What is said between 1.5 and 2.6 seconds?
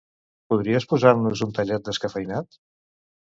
tallat descafeïnat?